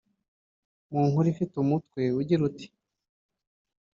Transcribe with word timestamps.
mu 0.91 1.01
nkuru 1.07 1.27
ifite 1.33 1.53
umutwe 1.63 2.01
ugira 2.19 2.41
uti 2.49 2.67